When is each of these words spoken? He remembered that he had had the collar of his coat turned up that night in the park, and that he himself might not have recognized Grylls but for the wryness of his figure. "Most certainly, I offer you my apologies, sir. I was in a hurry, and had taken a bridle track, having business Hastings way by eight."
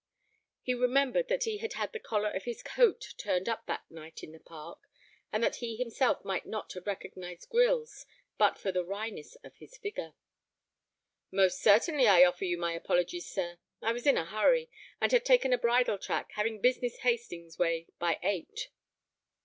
He 0.63 0.73
remembered 0.73 1.27
that 1.27 1.43
he 1.43 1.57
had 1.59 1.73
had 1.73 1.93
the 1.93 1.99
collar 1.99 2.31
of 2.31 2.45
his 2.45 2.63
coat 2.63 3.13
turned 3.19 3.47
up 3.47 3.67
that 3.67 3.83
night 3.91 4.23
in 4.23 4.31
the 4.31 4.39
park, 4.39 4.79
and 5.31 5.43
that 5.43 5.57
he 5.57 5.75
himself 5.75 6.25
might 6.25 6.47
not 6.47 6.73
have 6.73 6.87
recognized 6.87 7.49
Grylls 7.49 8.07
but 8.39 8.57
for 8.57 8.71
the 8.71 8.83
wryness 8.83 9.35
of 9.43 9.57
his 9.57 9.77
figure. 9.77 10.15
"Most 11.29 11.61
certainly, 11.61 12.07
I 12.07 12.25
offer 12.25 12.45
you 12.45 12.57
my 12.57 12.73
apologies, 12.73 13.27
sir. 13.29 13.59
I 13.79 13.91
was 13.93 14.07
in 14.07 14.17
a 14.17 14.25
hurry, 14.25 14.71
and 14.99 15.11
had 15.11 15.23
taken 15.23 15.53
a 15.53 15.57
bridle 15.59 15.99
track, 15.99 16.31
having 16.33 16.61
business 16.61 16.97
Hastings 17.01 17.59
way 17.59 17.85
by 17.99 18.17
eight." 18.23 18.69